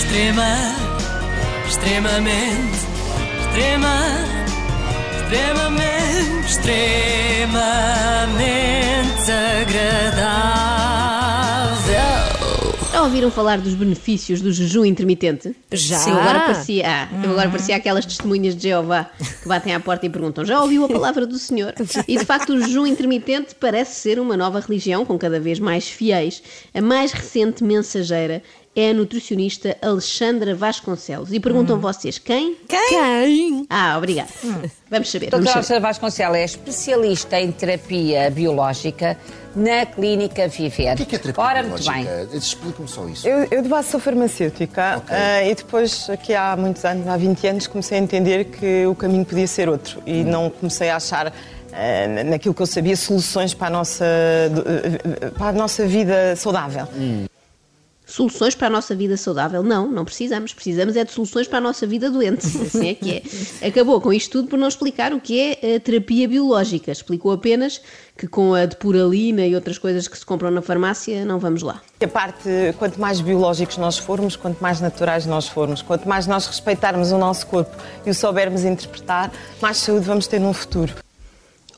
Extrema, 0.00 0.56
extremamente, 1.68 2.78
extrema, 3.38 3.96
extremamente, 5.20 6.46
extremamente 6.48 7.60
agradável. 9.60 10.80
Já 12.92 13.02
ouviram 13.04 13.30
falar 13.30 13.60
dos 13.60 13.74
benefícios 13.74 14.40
do 14.40 14.50
jejum 14.52 14.84
intermitente? 14.84 15.54
Já. 15.70 15.98
Sim, 15.98 16.10
agora 16.10 16.40
parecia, 16.40 16.84
ah, 16.86 17.08
eu 17.22 17.30
agora 17.30 17.48
parecia 17.48 17.76
aquelas 17.76 18.04
testemunhas 18.04 18.56
de 18.56 18.68
Jeová 18.68 19.10
que 19.42 19.48
batem 19.48 19.74
à 19.74 19.80
porta 19.80 20.06
e 20.06 20.10
perguntam: 20.10 20.44
já 20.44 20.60
ouviu 20.60 20.84
a 20.84 20.88
palavra 20.88 21.26
do 21.26 21.38
Senhor? 21.38 21.72
E 22.08 22.18
de 22.18 22.24
facto, 22.24 22.54
o 22.54 22.60
jejum 22.60 22.86
intermitente 22.86 23.54
parece 23.54 24.00
ser 24.00 24.18
uma 24.18 24.36
nova 24.36 24.60
religião 24.60 25.04
com 25.04 25.16
cada 25.18 25.38
vez 25.38 25.60
mais 25.60 25.88
fiéis. 25.88 26.42
A 26.74 26.80
mais 26.80 27.12
recente 27.12 27.62
mensageira 27.62 28.42
é 28.74 28.90
a 28.90 28.94
nutricionista 28.94 29.76
Alexandra 29.82 30.54
Vasconcelos. 30.54 31.32
E 31.32 31.40
perguntam 31.40 31.78
vocês 31.80 32.18
quem? 32.18 32.56
Quem? 32.68 33.66
Ah, 33.68 33.96
obrigada. 33.98 34.28
Vamos 34.88 35.10
saber. 35.10 35.30
Doutora. 35.30 35.54
Alexandra 35.56 35.80
Vasconcelos 35.80 36.36
é 36.36 36.44
especialista 36.44 37.40
em 37.40 37.50
terapia 37.50 38.30
biológica 38.30 39.18
na 39.56 39.84
Clínica 39.84 40.46
Viver. 40.46 40.94
O 40.94 40.96
que 40.98 41.02
é, 41.02 41.06
que 41.06 41.16
é 41.16 41.18
terapia 41.18 41.42
Ora, 41.44 41.62
muito 41.64 41.82
biológica? 41.82 42.26
bem. 42.30 42.38
Explica-me 42.38 42.88
só 42.88 43.08
isso. 43.08 43.26
Eu, 43.26 43.48
eu 43.50 43.62
de 43.62 43.68
base 43.68 43.88
sou 43.88 43.98
farmacêutica 43.98 44.98
Ok. 44.98 45.16
eh, 45.16 45.50
e 45.50 45.54
depois, 45.56 46.08
aqui 46.08 46.32
há 46.34 46.56
muitos 46.56 46.84
anos, 46.84 47.08
há 47.08 47.16
20 47.16 47.46
anos, 47.48 47.66
comecei 47.66 47.98
a 47.98 48.00
entender 48.00 48.44
que 48.44 48.86
o 48.86 48.94
caminho 48.94 49.24
podia 49.24 49.46
ser 49.48 49.68
outro 49.68 50.00
e 50.06 50.22
não 50.22 50.48
comecei 50.48 50.88
a 50.90 50.96
achar 50.96 51.32
eh, 51.72 52.22
naquilo 52.22 52.54
que 52.54 52.62
eu 52.62 52.66
sabia 52.66 52.96
soluções 52.96 53.52
para 53.52 53.66
a 53.66 53.70
nossa, 53.70 54.04
eh, 54.04 55.30
para 55.36 55.48
a 55.48 55.52
nossa 55.52 55.84
vida 55.86 56.36
saudável. 56.36 56.86
Soluções 58.10 58.56
para 58.56 58.66
a 58.66 58.70
nossa 58.70 58.92
vida 58.92 59.16
saudável? 59.16 59.62
Não, 59.62 59.88
não 59.88 60.04
precisamos. 60.04 60.52
Precisamos 60.52 60.96
é 60.96 61.04
de 61.04 61.12
soluções 61.12 61.46
para 61.46 61.58
a 61.58 61.60
nossa 61.60 61.86
vida 61.86 62.10
doente. 62.10 62.44
Assim 62.60 62.88
é 62.88 62.94
que 62.94 63.22
é. 63.62 63.68
Acabou 63.68 64.00
com 64.00 64.12
isto 64.12 64.32
tudo 64.32 64.48
por 64.48 64.58
não 64.58 64.66
explicar 64.66 65.12
o 65.12 65.20
que 65.20 65.38
é 65.40 65.76
a 65.76 65.80
terapia 65.80 66.26
biológica. 66.26 66.90
Explicou 66.90 67.30
apenas 67.30 67.80
que 68.18 68.26
com 68.26 68.52
a 68.52 68.66
depuralina 68.66 69.46
e 69.46 69.54
outras 69.54 69.78
coisas 69.78 70.08
que 70.08 70.18
se 70.18 70.26
compram 70.26 70.50
na 70.50 70.60
farmácia, 70.60 71.24
não 71.24 71.38
vamos 71.38 71.62
lá. 71.62 71.80
A 72.02 72.08
parte, 72.08 72.48
quanto 72.78 73.00
mais 73.00 73.20
biológicos 73.20 73.76
nós 73.76 73.96
formos, 73.96 74.34
quanto 74.34 74.60
mais 74.60 74.80
naturais 74.80 75.24
nós 75.24 75.46
formos, 75.46 75.80
quanto 75.80 76.08
mais 76.08 76.26
nós 76.26 76.46
respeitarmos 76.48 77.12
o 77.12 77.18
nosso 77.18 77.46
corpo 77.46 77.74
e 78.04 78.10
o 78.10 78.14
soubermos 78.14 78.64
interpretar, 78.64 79.30
mais 79.62 79.76
saúde 79.76 80.04
vvamos 80.04 80.26
ter 80.26 80.40
num 80.40 80.52
futuro. 80.52 80.92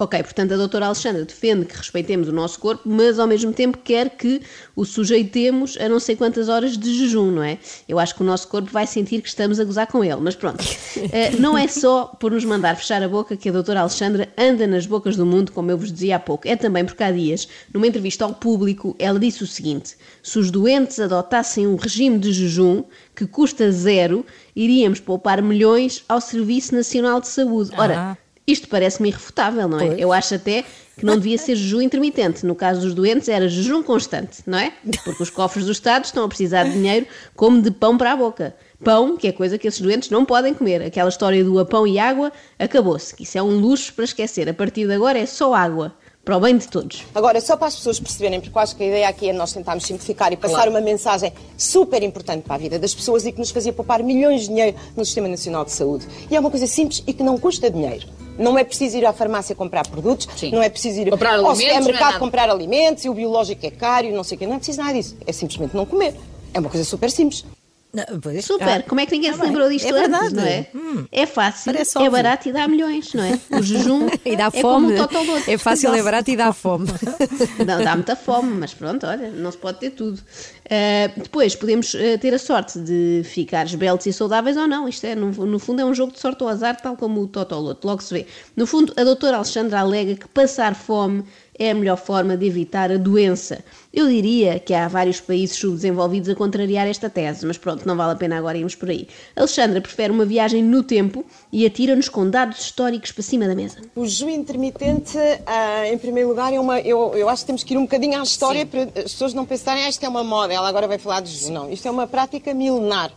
Ok, 0.03 0.21
portanto 0.21 0.53
a 0.55 0.57
doutora 0.57 0.87
Alexandra 0.87 1.25
defende 1.25 1.65
que 1.65 1.77
respeitemos 1.77 2.27
o 2.27 2.33
nosso 2.33 2.59
corpo, 2.59 2.83
mas 2.85 3.21
ao 3.21 3.27
mesmo 3.29 3.53
tempo 3.53 3.79
quer 3.79 4.11
que 4.11 4.43
o 4.75 4.85
sujeitemos 4.85 5.77
a 5.77 5.89
não 5.89 6.01
sei 6.01 6.17
quantas 6.17 6.49
horas 6.49 6.77
de 6.77 6.93
jejum, 6.93 7.31
não 7.31 7.41
é? 7.45 7.57
Eu 7.89 8.01
acho 8.01 8.17
que 8.17 8.21
o 8.21 8.25
nosso 8.25 8.49
corpo 8.49 8.69
vai 8.73 8.85
sentir 8.85 9.23
que 9.23 9.29
estamos 9.29 9.61
a 9.61 9.65
gozar 9.65 9.87
com 9.87 10.03
ele, 10.03 10.17
mas 10.17 10.35
pronto. 10.35 10.63
Eh, 11.13 11.33
não 11.39 11.59
é 11.59 11.67
só 11.69 12.07
por 12.07 12.31
nos 12.31 12.45
mandar 12.45 12.77
fechar 12.77 13.03
a 13.03 13.09
boca 13.09 13.37
que 13.37 13.49
a 13.49 13.53
doutora 13.53 13.81
Alexandra 13.81 14.33
anda 14.39 14.67
nas 14.67 14.87
bocas 14.87 15.17
do 15.17 15.27
mundo, 15.27 15.53
como 15.53 15.71
eu 15.71 15.77
vos 15.77 15.93
dizia 15.93 16.17
há 16.17 16.19
pouco. 16.19 16.47
É 16.47 16.55
também 16.57 16.85
porque 16.85 17.03
há 17.03 17.11
dias, 17.11 17.49
numa 17.73 17.87
entrevista 17.87 18.25
ao 18.25 18.33
público, 18.33 18.95
ela 18.99 19.19
disse 19.19 19.43
o 19.43 19.47
seguinte: 19.47 19.97
se 20.23 20.39
os 20.39 20.51
doentes 20.51 21.01
adotassem 21.01 21.67
um 21.67 21.77
regime 21.77 22.19
de 22.19 22.33
jejum 22.33 22.85
que 23.15 23.27
custa 23.27 23.71
zero, 23.73 24.25
iríamos 24.55 25.01
poupar 25.01 25.43
milhões 25.43 26.05
ao 26.09 26.21
Serviço 26.21 26.75
Nacional 26.75 27.21
de 27.21 27.29
Saúde. 27.29 27.73
Ora, 27.77 28.17
isto 28.47 28.69
parece-me 28.69 29.09
irrefutável, 29.09 29.69
não 29.69 29.81
é? 29.81 29.95
Eu 29.99 30.13
acho 30.13 30.35
até 30.35 30.65
que 30.97 31.07
não 31.07 31.17
devia 31.17 31.39
ser 31.39 31.55
jejum 31.57 31.81
intermitente. 31.81 32.45
No 32.45 32.55
caso 32.55 32.81
dos 32.81 32.95
doentes, 32.95 33.29
era 33.29 33.49
jejum 33.49 33.83
constante, 33.83 34.43
não 34.47 34.59
é? 34.59 34.73
Porque 35.05 35.23
os 35.23 35.31
cofres 35.31 35.67
do 35.67 35.73
Estado 35.73 36.05
estão 36.05 36.25
a 36.25 36.29
precisar 36.29 36.65
de 36.65 36.73
dinheiro 36.73 37.07
como 37.37 37.63
de 37.63 37.71
pão 37.71 37.97
para 37.97 38.13
a 38.13 38.17
boca. 38.17 38.55
Pão, 38.83 39.17
que 39.17 39.29
é 39.29 39.33
coisa 39.33 39.57
que 39.57 39.69
esses 39.69 39.81
doentes 39.81 40.11
não 40.11 40.25
podem 40.25 40.53
comer. 40.53 40.83
Aquela 40.83 41.09
história 41.09 41.45
do 41.45 41.59
a 41.59 41.65
pão 41.65 41.87
e 41.87 41.99
água 41.99 42.33
acabou-se. 42.59 43.15
Isso 43.21 43.39
é 43.39 43.43
um 43.43 43.59
luxo 43.59 43.95
para 43.95 44.05
esquecer. 44.05 44.49
A 44.49 44.55
partir 44.55 44.87
de 44.87 44.93
agora 44.93 45.19
é 45.19 45.27
só 45.27 45.55
água. 45.55 45.95
Para 46.25 46.37
o 46.37 46.41
bem 46.41 46.57
de 46.57 46.69
todos. 46.69 47.05
Agora, 47.13 47.41
só 47.41 47.57
para 47.57 47.67
as 47.67 47.75
pessoas 47.75 47.99
perceberem, 47.99 48.41
porque 48.41 48.57
acho 48.57 48.77
que 48.77 48.85
a 48.85 48.87
ideia 48.87 49.09
aqui 49.09 49.31
é 49.31 49.33
nós 49.33 49.53
tentarmos 49.53 49.85
simplificar 49.85 50.33
e 50.33 50.37
passar 50.37 50.69
uma 50.69 50.81
mensagem 50.81 51.33
super 51.59 52.01
importante 52.01 52.45
para 52.45 52.55
a 52.55 52.59
vida 52.59 52.79
das 52.79 52.95
pessoas 52.95 53.27
e 53.27 53.33
que 53.33 53.41
nos 53.41 53.51
fazia 53.51 53.73
poupar 53.73 54.05
milhões 54.05 54.43
de 54.43 54.49
dinheiro 54.49 54.77
no 54.97 55.05
Sistema 55.05 55.27
Nacional 55.27 55.65
de 55.65 55.73
Saúde. 55.73 56.07
E 56.31 56.37
é 56.37 56.39
uma 56.39 56.49
coisa 56.49 56.69
simples 56.69 57.03
e 57.09 57.13
que 57.13 57.25
não 57.25 57.37
custa 57.39 57.69
dinheiro. 57.69 58.07
Não 58.39 58.59
é 58.59 58.65
preciso 58.65 58.97
ir 58.97 59.05
à 59.07 59.13
farmácia 59.13 59.55
comprar 59.55 59.87
produtos, 59.87 60.27
Sim. 60.37 60.51
não 60.53 60.63
é 60.63 60.69
preciso 60.69 61.01
ir 61.01 61.11
Comprar 61.11 61.39
ao 61.39 61.53
é 61.53 61.55
supermercado 61.55 62.01
nada. 62.07 62.19
comprar 62.19 62.51
alimentos 62.51 63.05
e 63.05 63.09
o 63.09 63.15
biológico 63.15 63.67
é 63.67 63.71
caro 63.71 64.07
e 64.07 64.13
não 64.13 64.25
sei 64.25 64.37
o 64.37 64.39
quê. 64.39 64.47
Não 64.47 64.55
é 64.55 64.59
preciso 64.59 64.79
nada 64.79 64.95
disso. 64.95 65.17
É 65.27 65.33
simplesmente 65.33 65.77
não 65.77 65.85
comer. 65.85 66.15
É 66.55 66.59
uma 66.61 66.69
coisa 66.71 66.85
super 66.85 67.11
simples. 67.11 67.45
Não, 67.93 68.21
pois, 68.21 68.45
Super. 68.45 68.69
ah, 68.69 68.83
Como 68.89 69.01
é 69.01 69.07
que 69.07 69.13
ninguém 69.13 69.31
tá 69.31 69.37
se 69.37 69.43
lembrou 69.43 69.69
disto 69.69 69.85
É 69.87 69.91
antes, 69.91 70.01
verdade. 70.01 70.35
não 70.35 70.43
é? 70.45 70.67
Hum. 70.75 71.05
É 71.13 71.27
fácil, 71.27 71.73
é 72.01 72.09
barato 72.11 72.49
e 72.49 72.53
dá 72.53 72.67
milhões, 72.67 73.13
não 73.13 73.23
é? 73.23 73.39
O 73.51 73.63
jejum 73.63 74.09
E 74.25 74.35
dá 74.35 74.47
é 74.47 74.51
fome. 74.51 74.63
como 74.63 74.95
o 74.95 74.97
totoloto. 74.97 75.51
É 75.51 75.59
fácil, 75.59 75.93
é 75.93 75.99
Dá- 75.99 76.03
barato 76.03 76.31
e 76.31 76.37
dá 76.37 76.53
fome. 76.55 76.87
Não, 77.67 77.85
dá 77.85 77.95
muita 77.95 78.17
fome, 78.17 78.55
mas 78.55 78.73
pronto, 78.73 79.07
olha, 79.07 79.31
não 79.31 79.51
se 79.53 79.59
pode 79.59 79.79
ter 79.79 79.91
tudo. 79.91 80.19
Uh, 80.19 81.21
depois, 81.21 81.55
podemos 81.55 81.93
uh, 81.95 81.99
ter 82.21 82.33
a 82.33 82.39
sorte 82.39 82.79
de 82.79 83.23
ficar 83.25 83.67
esbeltos 83.67 84.07
e 84.07 84.13
saudáveis 84.13 84.57
ou 84.57 84.67
não. 84.67 84.89
Isto 84.89 85.07
é, 85.07 85.15
no, 85.15 85.31
no 85.31 85.59
fundo, 85.59 85.83
é 85.83 85.85
um 85.85 85.95
jogo 85.95 86.13
de 86.13 86.21
sorte 86.21 86.43
ou 86.43 86.49
azar, 86.49 86.81
tal 86.81 86.97
como 86.97 87.21
o 87.21 87.27
Totoloto, 87.29 87.87
logo 87.87 88.03
se 88.03 88.15
vê. 88.15 88.27
No 88.57 88.67
fundo, 88.67 88.93
a 88.97 89.05
doutora 89.05 89.37
Alexandra 89.37 89.81
alega 89.81 90.15
que 90.15 90.29
passar 90.29 90.75
fome 90.75 91.25
é 91.59 91.71
a 91.71 91.75
melhor 91.75 91.97
forma 91.97 92.37
de 92.37 92.47
evitar 92.47 92.91
a 92.91 92.97
doença. 92.97 93.65
Eu 93.93 94.09
diria 94.09 94.59
que 94.59 94.73
há 94.73 94.89
vários 94.89 95.21
países 95.21 95.57
subdesenvolvidos 95.57 96.29
a 96.31 96.35
contrariar 96.35 96.87
esta 96.87 97.11
tese, 97.11 97.45
mas 97.45 97.59
pronto, 97.59 97.87
não 97.87 97.97
vale 97.97 98.13
a 98.13 98.17
pena 98.17 98.39
agora 98.39 98.57
irmos 98.57 98.75
por 98.75 98.89
aí. 98.89 99.07
Alexandra 99.37 99.81
prefere 99.81 100.13
uma 100.13 100.25
viagem 100.25 100.63
no 100.63 100.83
tempo 100.83 101.25
e 101.53 101.67
atira-nos 101.67 102.09
com 102.09 102.29
dados 102.29 102.61
históricos 102.61 103.13
para 103.13 103.23
cima 103.23 103.47
da 103.47 103.55
mesa. 103.55 103.79
O 103.95 104.07
jejum 104.07 104.31
intermitente, 104.31 105.19
ah, 105.47 105.87
em 105.89 105.99
primeiro 105.99 106.31
lugar, 106.31 106.53
é 106.53 106.59
uma, 106.59 106.81
eu, 106.81 107.13
eu 107.15 107.29
acho 107.29 107.43
que 107.43 107.47
temos 107.47 107.63
que 107.63 107.75
ir 107.75 107.77
um 107.77 107.83
bocadinho 107.83 108.19
à 108.19 108.23
história 108.23 108.65
para 108.65 108.83
as 108.83 109.13
pessoas 109.13 109.35
não 109.35 109.45
pensarem, 109.45 109.85
ah, 109.85 109.89
isto 109.89 110.05
é 110.05 110.09
uma 110.09 110.25
moda, 110.25 110.55
ela 110.55 110.69
agora 110.69 110.89
vai 110.89 110.99
falar 110.99 111.21
de 111.21 111.31
jejum. 111.31 111.53
Não, 111.53 111.71
isto 111.71 111.87
é 111.87 111.91
uma 111.91 112.07
prática 112.07 112.55
milenar. 112.55 113.13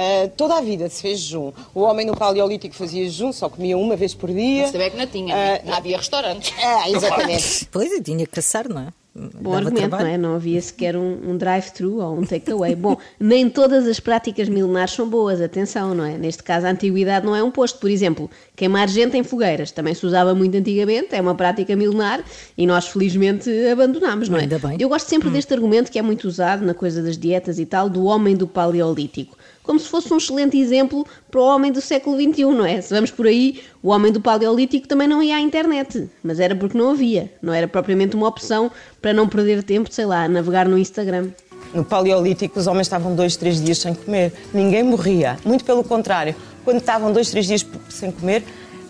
Ah, 0.00 0.28
toda 0.36 0.54
a 0.56 0.60
vida 0.60 0.88
se 0.88 1.02
fez 1.02 1.18
jejum. 1.18 1.52
O 1.74 1.80
homem 1.80 2.06
no 2.06 2.16
Paleolítico 2.16 2.74
fazia 2.74 3.02
jejum, 3.04 3.32
só 3.32 3.48
comia 3.48 3.76
uma 3.76 3.96
vez 3.96 4.14
por 4.14 4.30
dia. 4.30 4.62
Mas 4.62 4.70
também 4.72 4.90
que 4.92 4.96
não 4.96 5.06
tinha, 5.08 5.34
Ah, 5.34 5.60
não 5.64 5.74
havia 5.74 5.96
restaurantes. 5.96 6.52
Ah, 6.62 6.88
exatamente. 6.88 7.66
Pois, 7.72 7.90
eu 7.90 8.02
tinha 8.02 8.24
que 8.26 8.32
caçar, 8.32 8.68
não 8.68 8.80
é? 8.82 8.86
Bom 9.14 9.50
Dava 9.50 9.56
argumento, 9.56 9.88
trabalho. 9.88 10.04
não 10.06 10.14
é? 10.14 10.18
Não 10.18 10.34
havia 10.36 10.62
sequer 10.62 10.94
um, 10.96 11.30
um 11.30 11.36
drive-thru 11.36 12.00
ou 12.00 12.16
um 12.18 12.24
takeaway. 12.24 12.76
Bom, 12.76 12.96
nem 13.18 13.48
todas 13.50 13.84
as 13.88 13.98
práticas 13.98 14.48
milenares 14.48 14.92
são 14.94 15.08
boas, 15.08 15.40
atenção, 15.40 15.92
não 15.92 16.04
é? 16.04 16.16
Neste 16.16 16.40
caso, 16.44 16.66
a 16.66 16.70
antiguidade 16.70 17.26
não 17.26 17.34
é 17.34 17.42
um 17.42 17.50
posto. 17.50 17.80
Por 17.80 17.90
exemplo, 17.90 18.30
queimar 18.54 18.86
gente 18.86 19.16
em 19.16 19.24
fogueiras 19.24 19.72
também 19.72 19.92
se 19.92 20.06
usava 20.06 20.36
muito 20.36 20.56
antigamente, 20.56 21.16
é 21.16 21.20
uma 21.20 21.34
prática 21.34 21.74
milenar 21.74 22.22
e 22.56 22.64
nós, 22.64 22.86
felizmente, 22.86 23.50
abandonámos, 23.66 24.28
não 24.28 24.38
é? 24.38 24.42
Ainda 24.42 24.58
bem. 24.60 24.76
Eu 24.78 24.88
gosto 24.88 25.08
sempre 25.08 25.30
deste 25.30 25.52
argumento 25.52 25.90
que 25.90 25.98
é 25.98 26.02
muito 26.02 26.28
usado 26.28 26.64
na 26.64 26.74
coisa 26.74 27.02
das 27.02 27.18
dietas 27.18 27.58
e 27.58 27.66
tal, 27.66 27.88
do 27.88 28.04
homem 28.04 28.36
do 28.36 28.46
paleolítico. 28.46 29.36
Como 29.68 29.78
se 29.78 29.86
fosse 29.86 30.10
um 30.14 30.16
excelente 30.16 30.56
exemplo 30.56 31.06
para 31.30 31.42
o 31.42 31.44
homem 31.44 31.70
do 31.70 31.82
século 31.82 32.16
XXI, 32.18 32.44
não 32.46 32.64
é? 32.64 32.80
Se 32.80 32.94
vamos 32.94 33.10
por 33.10 33.26
aí, 33.26 33.60
o 33.82 33.90
homem 33.90 34.10
do 34.10 34.18
paleolítico 34.18 34.88
também 34.88 35.06
não 35.06 35.22
ia 35.22 35.36
à 35.36 35.40
internet, 35.40 36.08
mas 36.24 36.40
era 36.40 36.56
porque 36.56 36.78
não 36.78 36.92
havia, 36.92 37.30
não 37.42 37.52
era 37.52 37.68
propriamente 37.68 38.16
uma 38.16 38.26
opção 38.26 38.70
para 39.02 39.12
não 39.12 39.28
perder 39.28 39.62
tempo, 39.62 39.92
sei 39.92 40.06
lá, 40.06 40.24
a 40.24 40.28
navegar 40.28 40.66
no 40.66 40.78
Instagram. 40.78 41.28
No 41.74 41.84
Paleolítico, 41.84 42.58
os 42.58 42.66
homens 42.66 42.86
estavam 42.86 43.14
dois, 43.14 43.36
três 43.36 43.62
dias 43.62 43.76
sem 43.76 43.92
comer. 43.92 44.32
Ninguém 44.54 44.82
morria. 44.82 45.36
Muito 45.44 45.66
pelo 45.66 45.84
contrário. 45.84 46.34
Quando 46.64 46.78
estavam 46.78 47.12
dois, 47.12 47.28
três 47.30 47.46
dias 47.46 47.66
sem 47.90 48.10
comer, 48.10 48.44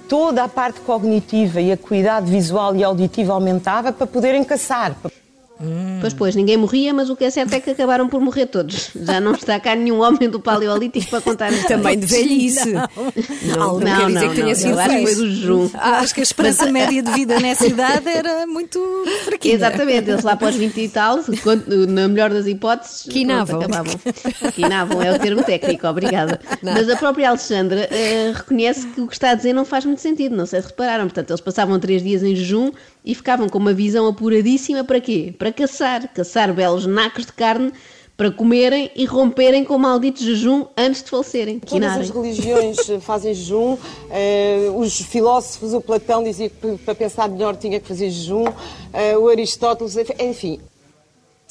toda 0.08 0.44
a 0.44 0.48
parte 0.48 0.78
cognitiva 0.82 1.60
e 1.60 1.72
a 1.72 1.76
cuidade 1.76 2.30
visual 2.30 2.76
e 2.76 2.84
auditiva 2.84 3.32
aumentava 3.32 3.92
para 3.92 4.06
poderem 4.06 4.44
caçar. 4.44 4.96
Pois, 6.00 6.14
pois, 6.14 6.36
ninguém 6.36 6.56
morria, 6.56 6.94
mas 6.94 7.10
o 7.10 7.16
que 7.16 7.24
é 7.24 7.30
certo 7.30 7.52
é 7.52 7.60
que 7.60 7.70
acabaram 7.70 8.08
por 8.08 8.20
morrer 8.20 8.46
todos. 8.46 8.90
Já 8.94 9.20
não 9.20 9.32
está 9.32 9.58
cá 9.58 9.74
nenhum 9.74 10.00
homem 10.00 10.28
do 10.30 10.38
paleolítico 10.38 11.10
para 11.10 11.20
contar 11.20 11.50
Também 11.66 11.98
de 11.98 12.06
velhice. 12.06 12.72
Não, 12.72 13.62
Algo 13.62 13.80
não, 13.80 13.96
quer 13.96 14.06
dizer 14.06 14.20
não, 14.20 14.28
que 14.28 14.34
tenha 14.36 14.46
não, 14.46 14.54
sido 14.54 14.78
acho 14.78 14.96
que 14.96 15.06
foi 15.06 15.14
do. 15.16 15.70
Ah, 15.74 15.98
Acho 15.98 16.14
que 16.14 16.20
a 16.20 16.22
esperança 16.22 16.70
média 16.70 17.02
de 17.02 17.10
vida 17.10 17.40
nessa 17.40 17.66
idade 17.66 18.08
era 18.08 18.46
muito 18.46 18.80
fraquinha. 19.24 19.54
Exatamente, 19.54 20.10
eles 20.10 20.22
lá 20.22 20.36
para 20.36 20.48
os 20.48 20.54
20 20.54 20.80
e 20.80 20.88
tal, 20.88 21.18
na 21.88 22.08
melhor 22.08 22.30
das 22.30 22.46
hipóteses, 22.46 23.02
pronto, 23.02 23.14
Quinavam. 23.14 23.60
acabavam. 23.60 23.94
Quinavam, 24.54 25.02
é 25.02 25.12
o 25.12 25.18
termo 25.18 25.42
técnico, 25.42 25.86
obrigada. 25.86 26.40
Mas 26.62 26.88
a 26.88 26.96
própria 26.96 27.28
Alexandra 27.30 27.88
eh, 27.90 28.32
reconhece 28.34 28.86
que 28.88 29.00
o 29.00 29.06
que 29.06 29.12
está 29.14 29.30
a 29.30 29.34
dizer 29.34 29.52
não 29.52 29.64
faz 29.64 29.84
muito 29.84 30.00
sentido, 30.00 30.36
não 30.36 30.46
sei 30.46 30.60
se 30.62 30.68
repararam. 30.68 31.04
Portanto, 31.04 31.30
eles 31.30 31.40
passavam 31.40 31.78
três 31.80 32.02
dias 32.02 32.22
em 32.22 32.34
jejum 32.36 32.70
e 33.04 33.14
ficavam 33.14 33.48
com 33.48 33.58
uma 33.58 33.72
visão 33.72 34.06
apuradíssima 34.06 34.84
para 34.84 35.00
quê? 35.00 35.34
Para 35.38 35.47
caçar, 35.52 36.08
caçar 36.08 36.52
belos 36.52 36.86
nacos 36.86 37.26
de 37.26 37.32
carne 37.32 37.72
para 38.16 38.32
comerem 38.32 38.90
e 38.96 39.04
romperem 39.04 39.64
com 39.64 39.76
o 39.76 39.78
maldito 39.78 40.20
jejum 40.22 40.66
antes 40.76 41.04
de 41.04 41.08
falecerem. 41.10 41.60
Todas 41.60 41.72
quinarem. 41.72 42.02
as 42.02 42.10
religiões 42.10 42.90
eh, 42.90 42.98
fazem 42.98 43.32
jejum. 43.32 43.78
eh, 44.10 44.68
os 44.74 45.00
filósofos, 45.00 45.72
o 45.72 45.80
Platão 45.80 46.24
dizia 46.24 46.48
que 46.50 46.78
para 46.78 46.96
pensar 46.96 47.28
melhor 47.28 47.54
tinha 47.56 47.78
que 47.78 47.86
fazer 47.86 48.10
jejum. 48.10 48.44
eh, 48.92 49.16
o 49.16 49.28
Aristóteles, 49.28 49.96
enfim. 50.18 50.58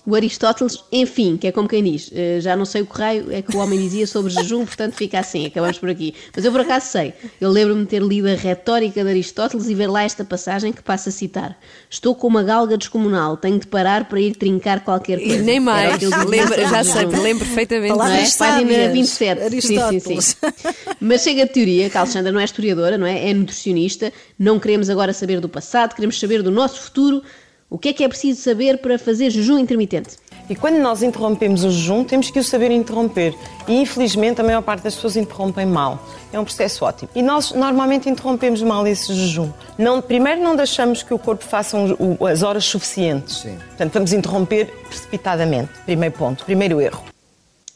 O 0.08 0.16
Aristóteles, 0.16 0.82
enfim, 0.90 1.36
que 1.36 1.48
é 1.48 1.52
como 1.52 1.68
quem 1.68 1.84
diz, 1.84 2.10
eh, 2.16 2.40
já 2.40 2.56
não 2.56 2.64
sei 2.64 2.82
o 2.82 2.86
que 2.86 2.98
raio 2.98 3.30
é 3.30 3.42
que 3.42 3.54
o 3.54 3.60
homem 3.60 3.78
dizia 3.78 4.08
sobre 4.08 4.32
jejum, 4.32 4.66
portanto 4.66 4.94
fica 4.94 5.20
assim, 5.20 5.46
acabamos 5.46 5.78
por 5.78 5.90
aqui. 5.90 6.16
Mas 6.34 6.46
eu 6.46 6.52
por 6.54 6.62
acaso 6.62 6.86
sei, 6.86 7.14
eu 7.42 7.52
lembro-me 7.52 7.82
de 7.82 7.90
ter 7.90 8.02
lido 8.02 8.30
a 8.30 8.34
retórica 8.34 9.04
de 9.04 9.10
Aristóteles 9.10 9.68
e 9.68 9.76
ver 9.76 9.88
lá 9.88 10.04
esta 10.04 10.24
passagem 10.24 10.72
que 10.72 10.82
passa 10.82 11.10
a 11.10 11.12
citar: 11.12 11.60
Estou 11.90 12.16
com 12.16 12.26
uma 12.26 12.42
galga 12.42 12.78
descomunal, 12.78 13.36
tenho 13.36 13.60
de 13.60 13.68
parar 13.68 14.06
para 14.06 14.22
ir 14.22 14.38
trincar 14.38 14.80
qualquer 14.86 15.20
coisa. 15.20 15.36
E 15.36 15.42
nem 15.42 15.60
mais. 15.60 16.02
sobre 16.02 16.38
já 16.38 16.86
sei, 16.86 17.06
lembro 17.08 17.46
perfeitamente. 17.46 17.90
Não 17.90 17.96
é? 17.96 18.08
Palavras 18.08 18.38
Página 18.38 18.72
sábias, 18.72 18.94
27. 18.94 19.42
Sim, 19.42 19.50
sim, 19.50 19.78
Aristóteles. 19.78 20.26
sim. 20.26 20.96
Mas 21.02 21.22
chega 21.22 21.44
a 21.44 21.48
teoria 21.48 21.90
que 21.90 21.98
a 21.98 22.00
Alexandra 22.00 22.32
não 22.32 22.40
é 22.40 22.46
historiadora, 22.46 22.98
não 22.98 23.06
é? 23.06 23.30
É 23.30 23.34
nutricionista. 23.34 24.14
Não 24.40 24.58
queremos 24.58 24.90
agora 24.90 25.12
saber 25.12 25.42
do 25.42 25.50
passado, 25.50 25.94
queremos 25.96 26.18
saber 26.18 26.42
do 26.42 26.50
nosso 26.50 26.80
futuro. 26.80 27.22
O 27.70 27.78
que 27.78 27.90
é 27.90 27.94
que 27.94 28.04
é 28.04 28.08
preciso 28.08 28.42
saber 28.42 28.78
para 28.78 28.98
fazer 28.98 29.30
jejum 29.30 29.58
intermitente? 29.60 30.16
E 30.50 30.56
quando 30.56 30.78
nós 30.78 31.04
interrompemos 31.04 31.66
o 31.66 31.70
jejum, 31.70 32.06
temos 32.06 32.30
que 32.32 32.40
o 32.40 32.44
saber 32.44 32.72
interromper. 32.72 33.36
E 33.68 33.82
infelizmente 33.82 34.40
a 34.40 34.44
maior 34.44 34.62
parte 34.62 34.84
das 34.84 34.96
pessoas 34.96 35.18
interrompem 35.18 35.66
mal. 35.66 36.02
É 36.32 36.40
um 36.40 36.46
processo 36.46 36.86
ótimo. 36.86 37.10
E 37.14 37.22
nós 37.22 37.52
normalmente 37.52 38.10
interrompemos 38.10 38.62
mal 38.62 38.88
esse 38.88 39.14
jejum. 39.14 39.52
Não, 39.78 40.02
primeiro, 40.02 40.42
não 40.42 40.56
deixamos 40.56 41.04
que 41.04 41.14
o 41.14 41.20
corpo 41.20 41.44
faça 41.44 41.76
um- 41.76 42.16
o- 42.20 42.26
as 42.26 42.42
horas 42.42 42.64
suficientes. 42.64 43.42
Portanto, 43.68 43.92
vamos 43.94 44.14
interromper 44.14 44.68
precipitadamente. 44.88 45.70
Primeiro 45.86 46.16
ponto, 46.16 46.46
primeiro 46.46 46.80
erro. 46.80 47.04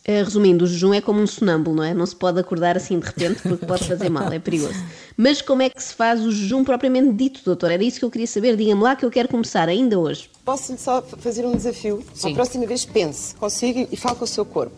Eh, 0.04 0.24
Resumindo, 0.24 0.66
o 0.66 0.68
jejum 0.68 0.94
é 0.96 1.00
como 1.02 1.22
um 1.22 1.28
sonâmbulo, 1.28 1.76
não 1.78 1.84
é? 1.84 1.94
Não 1.94 2.06
se 2.08 2.16
pode 2.16 2.40
acordar 2.40 2.76
assim 2.76 2.98
de 2.98 3.06
repente 3.06 3.42
porque 3.44 3.66
pode 3.68 3.88
fazer 3.88 4.10
mal, 4.10 4.32
é 4.34 4.40
perigoso. 4.40 4.74
Mas 5.16 5.42
como 5.44 5.62
é 5.62 5.70
que 5.70 5.82
se 5.82 5.94
faz 5.94 6.20
o 6.22 6.32
jejum 6.32 6.64
propriamente 6.64 7.14
dito, 7.14 7.42
doutor? 7.46 7.70
Era 7.70 7.84
isso 7.84 8.00
que 8.00 8.06
eu 8.06 8.10
queria 8.10 8.26
saber. 8.26 8.56
Diga-me 8.58 8.82
lá 8.82 8.96
que 8.96 9.06
eu 9.06 9.12
quero 9.12 9.28
começar 9.30 9.70
ainda 9.70 10.00
hoje. 10.00 10.28
Posso-lhe 10.44 10.80
só 10.80 11.04
fazer 11.04 11.46
um 11.46 11.56
desafio? 11.56 12.04
A 12.24 12.30
próxima 12.32 12.66
vez 12.66 12.84
pense, 12.84 13.36
consiga 13.36 13.88
e 13.92 13.96
fale 13.96 14.16
com 14.16 14.26
o 14.26 14.28
seu 14.28 14.44
corpo. 14.44 14.76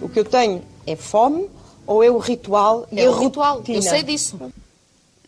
O 0.00 0.08
que 0.08 0.18
eu 0.18 0.24
tenho 0.24 0.62
é 0.86 0.96
fome 0.96 1.50
ou 1.86 2.02
é 2.02 2.10
o 2.10 2.16
ritual 2.16 2.88
É 2.90 3.04
a 3.04 3.10
o 3.10 3.18
ritual, 3.20 3.56
rotina? 3.58 3.76
eu 3.78 3.82
sei 3.82 4.02
disso. 4.02 4.40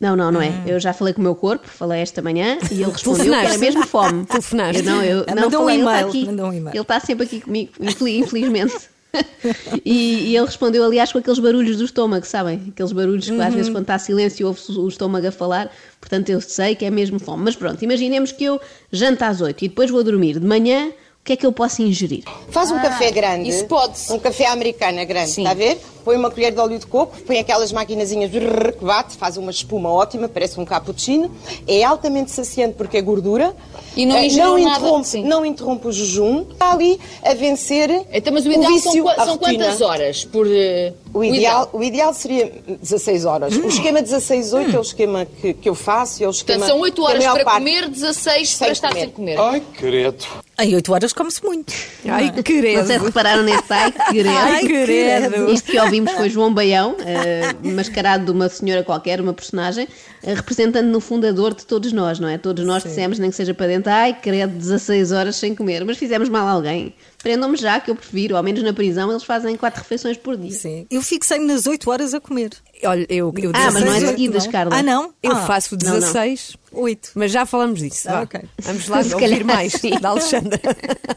Não, 0.01 0.17
não, 0.17 0.33
não 0.33 0.41
é. 0.41 0.49
Hum. 0.49 0.63
Eu 0.67 0.81
já 0.81 0.93
falei 0.95 1.13
com 1.13 1.21
o 1.21 1.23
meu 1.25 1.35
corpo, 1.35 1.67
falei 1.69 2.01
esta 2.01 2.23
manhã 2.23 2.59
e 2.71 2.83
ele 2.83 2.91
respondeu 2.91 3.25
que 3.27 3.35
era 3.35 3.59
mesmo 3.59 3.87
fome. 3.87 4.25
Telefonaste? 4.25 4.79
Eu 4.83 4.91
não, 4.91 5.03
eu 5.03 5.25
Ah, 5.27 5.35
não 5.35 5.43
mandou 5.45 5.61
um 5.61 5.65
falei, 5.65 5.77
ele 5.77 5.85
está 5.85 5.93
e-mail, 6.01 6.09
aqui. 6.09 6.25
mandou 6.27 6.47
um 6.47 6.53
e-mail. 6.55 6.75
Ele 6.75 6.83
está 6.83 7.01
sempre 7.01 7.25
aqui 7.27 7.41
comigo, 7.43 7.73
infel- 7.81 8.09
infelizmente. 8.09 8.96
E, 9.85 10.31
e 10.31 10.37
ele 10.37 10.45
respondeu, 10.47 10.85
aliás, 10.85 11.13
com 11.13 11.19
aqueles 11.19 11.39
barulhos 11.39 11.77
do 11.77 11.85
estômago, 11.85 12.27
sabem? 12.27 12.61
Aqueles 12.73 12.93
barulhos 12.93 13.27
que 13.27 13.33
às 13.41 13.49
Uhum. 13.49 13.51
vezes 13.53 13.71
quando 13.71 13.83
está 13.85 13.99
silêncio 13.99 14.47
ouve-se 14.47 14.73
o 14.73 14.89
estômago 14.89 15.27
a 15.27 15.31
falar, 15.33 15.71
portanto 16.01 16.29
eu 16.31 16.41
sei 16.41 16.75
que 16.75 16.85
é 16.85 16.91
mesmo 16.91 17.19
fome. 17.19 17.45
Mas 17.45 17.55
pronto, 17.55 17.83
imaginemos 17.83 18.33
que 18.33 18.45
eu 18.45 18.61
janto 18.91 19.23
às 19.23 19.41
8 19.41 19.65
e 19.65 19.69
depois 19.69 19.91
vou 19.91 20.03
dormir. 20.03 20.41
De 20.41 20.47
manhã, 20.47 20.89
o 20.89 20.93
que 21.25 21.33
é 21.35 21.37
que 21.37 21.47
eu 21.47 21.53
posso 21.53 21.83
ingerir? 21.83 22.25
Faz 22.51 22.71
um 22.71 22.79
café 22.81 23.11
grande. 23.11 23.49
isso 23.49 23.65
pode-se. 23.67 24.13
Um 24.13 24.19
café 24.19 24.47
americana 24.47 25.05
grande, 25.05 25.31
Sim. 25.31 25.43
está 25.43 25.51
a 25.53 25.55
ver? 25.55 25.79
Põe 26.07 26.17
uma 26.17 26.31
colher 26.31 26.53
de 26.53 26.61
óleo 26.61 26.79
de 26.79 26.87
coco, 26.87 27.17
põe 27.27 27.39
aquelas 27.41 27.73
maquinazinhas 27.73 28.31
que 28.31 28.85
bate, 28.85 29.17
faz 29.17 29.37
uma 29.37 29.51
espuma 29.51 29.91
ótima, 29.91 30.29
parece 30.29 30.59
um 30.61 30.65
cappuccino. 30.65 31.31
É 31.67 31.83
altamente 31.83 32.31
saciante 32.31 32.75
porque 32.77 32.97
é 32.97 33.03
gordura. 33.03 33.55
E 33.97 34.07
não 34.07 34.17
Eh, 34.17 34.29
não 34.29 34.57
nada, 34.59 34.79
interrompe, 34.79 35.09
sim. 35.09 35.25
não 35.25 35.45
interrompe 35.45 35.89
o 35.89 35.93
jejum. 35.93 36.43
Está 36.53 36.73
ali 36.73 37.01
a 37.25 37.35
vencer 37.35 37.91
Então, 38.13 38.33
mas 38.33 38.47
o 38.47 38.49
o 38.49 38.53
ideal 38.53 38.73
vício, 38.73 38.93
são, 39.05 39.25
são 39.27 39.39
quantas 39.39 39.81
horas 39.81 40.25
por. 40.25 40.47
eh, 40.49 40.93
O 41.13 41.25
ideal, 41.25 41.69
o 41.73 41.83
ideal 41.83 42.15
seria 42.15 42.53
16 42.81 43.25
horas. 43.25 43.57
O 43.57 43.67
esquema 43.67 44.01
16-8 44.01 44.75
é 44.75 44.79
o 44.79 44.83
esquema 44.83 45.27
que, 45.41 45.55
que 45.55 45.69
eu 45.69 45.75
faço. 45.75 46.23
É 46.23 46.27
o 46.29 46.31
esquema 46.31 46.59
Portanto, 46.61 46.75
são 46.77 46.81
8 46.83 46.95
que 46.95 47.01
a 47.01 47.05
horas 47.05 47.25
para 47.25 47.45
parte- 47.45 47.59
comer, 47.59 47.89
16 47.89 48.49
Sem 48.51 48.59
para 48.67 48.73
estar 48.73 48.89
comer. 48.91 49.01
sem 49.01 49.11
comer. 49.11 49.41
Ai, 49.41 49.63
credo. 49.77 50.25
Em 50.59 50.75
8 50.75 50.93
horas 50.93 51.13
come-se 51.13 51.43
muito. 51.45 51.73
Ai, 52.07 52.25
sei 52.27 52.37
se 52.37 52.43
querido. 52.43 53.05
repararam 53.05 53.43
nesse 53.43 53.65
ai, 53.71 53.93
que 53.93 54.13
querer. 54.13 54.29
Ai, 54.29 54.61
querido. 54.67 55.51
Isto 55.53 55.71
que 55.73 55.79
ouvimos 56.01 56.13
foi 56.13 56.29
João 56.29 56.53
Baião, 56.53 56.97
eh, 57.01 57.55
mascarado 57.63 58.27
de 58.27 58.31
uma 58.31 58.49
senhora 58.49 58.83
qualquer, 58.83 59.21
uma 59.21 59.33
personagem, 59.33 59.89
eh, 60.23 60.35
representando 60.35 60.87
no 60.87 61.01
fundo 61.01 61.27
a 61.27 61.33
dor 61.33 61.55
de 61.55 61.65
todos 61.65 61.93
nós, 61.93 62.19
não 62.19 62.29
é? 62.29 62.39
Todos 62.39 62.65
nós 62.65 62.83
dissemos, 62.83 63.19
nem 63.19 63.31
que 63.31 63.37
seja 63.37 63.55
para 63.55 63.67
dentro, 63.67 63.91
ai, 63.91 64.15
credo, 64.15 64.53
16 64.53 65.13
horas 65.13 65.37
sem 65.37 65.55
comer, 65.55 65.85
mas 65.85 65.97
fizemos 65.97 66.29
mal 66.29 66.47
a 66.47 66.51
alguém. 66.51 66.95
Prendam-me 67.23 67.57
já, 67.57 67.81
que 67.81 67.91
eu 67.91 67.97
prefiro, 67.97 68.37
ao 68.37 68.43
menos 68.43 68.63
na 68.63 68.73
prisão 68.73 69.11
eles 69.11 69.25
fazem 69.25 69.57
quatro 69.57 69.81
refeições 69.83 70.17
por 70.17 70.37
dia. 70.37 70.53
Sim. 70.53 70.87
Eu 70.91 71.03
fixei-me 71.03 71.47
nas 71.47 71.67
8 71.67 71.91
horas 71.91 72.15
a 72.15 72.21
comer. 72.21 72.51
Olha, 72.85 73.07
eu, 73.09 73.33
eu 73.37 73.51
Ah, 73.55 73.71
mas 73.73 73.85
não 73.85 73.93
é 73.93 74.01
16, 74.01 74.11
seguidas, 74.11 74.47
Carla. 74.47 74.77
Ah, 74.77 74.83
não? 74.83 75.13
Eu 75.23 75.33
ah, 75.33 75.47
faço 75.47 75.77
não, 75.83 75.95
não. 75.95 76.53
16, 76.77 76.83
8. 76.83 77.11
mas 77.15 77.33
já 77.33 77.47
falamos 77.47 77.81
disso. 77.81 78.09
Ah, 78.09 78.13
vá. 78.13 78.23
ok. 78.23 78.41
Vamos 78.61 78.89
lá 78.89 79.03
Se 79.03 79.15
ouvir 79.15 79.29
calhar 79.29 79.45
mais 79.45 79.73
sim. 79.73 79.99
da 79.99 80.11
Alexandra. 80.11 80.61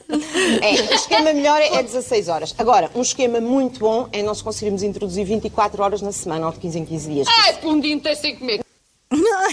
É, 0.62 0.92
o 0.92 0.96
esquema 0.96 1.32
melhor 1.32 1.62
é 1.62 1.82
16 1.84 2.28
horas. 2.28 2.56
Agora, 2.58 2.90
um 2.96 3.02
esquema 3.02 3.40
muito 3.40 3.80
bom 3.80 4.10
é 4.12 4.22
nós 4.24 4.42
conseguirmos 4.42 4.84
introduzir 4.84 5.24
24 5.24 5.82
horas 5.82 6.02
na 6.02 6.12
semana, 6.12 6.48
ou 6.48 6.52
de 6.52 6.60
15 6.60 6.80
em 6.80 6.86
15 6.86 7.10
dias. 7.12 7.28
Ai, 7.30 7.54
por 7.54 7.72
um 7.72 7.80
dia 7.80 7.94
inteiro 7.94 8.20
sem 8.20 8.36
comer. 8.36 8.60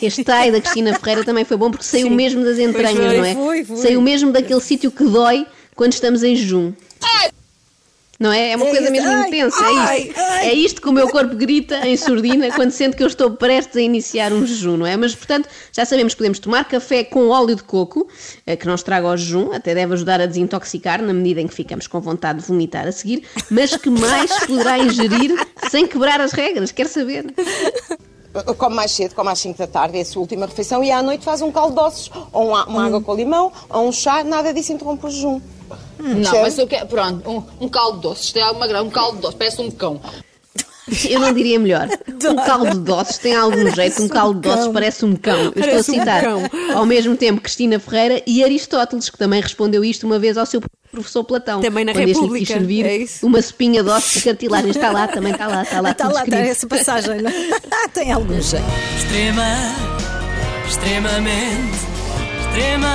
Este 0.02 0.24
ai 0.30 0.50
da 0.50 0.60
Cristina 0.60 0.98
Ferreira 0.98 1.24
também 1.24 1.44
foi 1.44 1.56
bom 1.56 1.70
porque 1.70 1.84
saiu 1.84 2.10
mesmo 2.10 2.44
das 2.44 2.58
entranhas, 2.58 2.96
foi, 2.96 3.16
não 3.18 3.24
é? 3.24 3.34
foi, 3.34 3.64
foi. 3.64 3.76
Saiu 3.76 4.02
mesmo 4.02 4.32
daquele 4.32 4.60
sítio 4.60 4.90
que 4.90 5.04
dói 5.04 5.46
quando 5.74 5.92
estamos 5.92 6.22
em 6.22 6.34
jejum. 6.34 6.72
Não 8.18 8.32
é? 8.32 8.52
É 8.52 8.56
uma 8.56 8.66
É 8.66 8.70
coisa 8.70 8.82
isso. 8.84 8.92
mesmo 8.92 9.08
Ai, 9.10 9.28
intensa. 9.28 9.58
ai, 9.62 9.76
é 9.76 9.98
isto. 10.00 10.20
É 10.20 10.52
isto 10.54 10.82
que 10.82 10.88
o 10.88 10.92
meu 10.92 11.08
corpo 11.08 11.36
grita 11.36 11.86
em 11.86 11.96
surdina 11.96 12.50
quando 12.52 12.70
sente 12.70 12.96
que 12.96 13.02
eu 13.02 13.06
estou 13.06 13.32
prestes 13.32 13.76
a 13.76 13.80
iniciar 13.80 14.32
um 14.32 14.46
jejum, 14.46 14.78
não 14.78 14.86
é? 14.86 14.96
Mas, 14.96 15.14
portanto, 15.14 15.48
já 15.72 15.84
sabemos 15.84 16.14
que 16.14 16.18
podemos 16.18 16.38
tomar 16.38 16.64
café 16.66 17.04
com 17.04 17.28
óleo 17.28 17.54
de 17.54 17.62
coco, 17.62 18.08
eh, 18.46 18.56
que 18.56 18.66
não 18.66 18.74
estraga 18.74 19.06
o 19.06 19.16
jejum, 19.16 19.52
até 19.52 19.74
deve 19.74 19.92
ajudar 19.94 20.20
a 20.20 20.26
desintoxicar 20.26 21.02
na 21.02 21.12
medida 21.12 21.40
em 21.42 21.46
que 21.46 21.54
ficamos 21.54 21.86
com 21.86 22.00
vontade 22.00 22.40
de 22.40 22.46
vomitar 22.46 22.86
a 22.86 22.92
seguir, 22.92 23.22
mas 23.50 23.76
que 23.76 23.90
mais 23.90 24.30
poderá 24.46 24.78
ingerir 24.78 25.34
sem 25.70 25.86
quebrar 25.86 26.20
as 26.20 26.32
regras? 26.32 26.72
Quer 26.72 26.88
saber? 26.88 27.26
Come 28.58 28.76
mais 28.76 28.90
cedo, 28.92 29.14
come 29.14 29.30
às 29.30 29.38
5 29.38 29.56
da 29.58 29.66
tarde, 29.66 29.96
é 29.96 30.02
a 30.02 30.04
sua 30.04 30.20
última 30.20 30.44
refeição, 30.44 30.84
e 30.84 30.90
à 30.90 31.02
noite 31.02 31.24
faz 31.24 31.40
um 31.40 31.50
caldo 31.50 31.74
de 31.74 31.80
ossos, 31.80 32.10
ou 32.32 32.48
uma, 32.48 32.66
uma 32.66 32.86
água 32.86 33.00
com 33.00 33.14
limão, 33.14 33.50
ou 33.70 33.88
um 33.88 33.92
chá, 33.92 34.22
nada 34.22 34.52
disso 34.52 34.72
interrompe 34.74 35.06
o 35.06 35.10
jejum. 35.10 35.40
Não, 35.98 36.14
Percebe? 36.16 36.38
mas 36.42 36.58
eu 36.58 36.66
quero. 36.66 36.86
Pronto, 36.86 37.30
um, 37.30 37.64
um 37.66 37.68
caldo 37.68 38.00
doce. 38.00 38.22
Isto 38.24 38.38
é 38.38 38.42
alguma 38.42 38.66
gra- 38.66 38.82
um 38.82 38.90
caldo 38.90 39.18
doce, 39.20 39.36
parece 39.36 39.60
um 39.60 39.70
cão. 39.70 40.00
Eu 41.10 41.18
não 41.18 41.32
diria 41.32 41.58
melhor. 41.58 41.88
Um 42.26 42.36
caldo 42.36 42.70
de 42.70 42.78
doces 42.78 43.18
tem 43.18 43.34
algum 43.36 43.68
jeito, 43.74 44.02
um 44.02 44.08
caldo 44.08 44.40
de 44.40 44.48
doces 44.48 44.68
parece 44.72 45.04
um 45.04 45.14
cão. 45.16 45.52
Eu 45.54 45.62
estou 45.62 45.78
a 45.78 45.82
citar 45.82 46.24
ao 46.74 46.86
mesmo 46.86 47.16
tempo 47.16 47.40
Cristina 47.40 47.78
Ferreira 47.78 48.22
e 48.26 48.42
Aristóteles, 48.42 49.10
que 49.10 49.18
também 49.18 49.40
respondeu 49.40 49.84
isto 49.84 50.06
uma 50.06 50.18
vez 50.18 50.38
ao 50.38 50.46
seu 50.46 50.62
professor 50.90 51.22
Platão. 51.24 51.60
Também 51.60 51.84
na 51.84 51.92
quando 51.92 52.04
este 52.08 52.14
República, 52.14 52.38
quis 52.46 52.48
servir 52.48 52.86
é 52.86 52.96
isso? 52.96 53.26
uma 53.26 53.42
sopinha 53.42 53.82
de 53.82 53.90
ossos 53.90 54.14
de 54.14 54.20
cartilagem. 54.22 54.70
Está 54.70 54.90
lá, 54.92 55.06
também 55.08 55.32
está 55.32 55.46
lá, 55.48 55.62
está 55.62 55.80
lá. 55.80 55.90
Está 55.90 56.08
lá, 56.08 56.24
está 56.24 56.36
essa 56.38 56.66
passagem. 56.68 57.20
não 57.20 57.30
é? 57.30 57.50
Ah, 57.70 57.88
tem 57.88 58.12
algum 58.12 58.40
jeito. 58.40 58.64
Extrema, 58.96 59.44
extremamente, 60.66 61.78
extrema, 62.48 62.94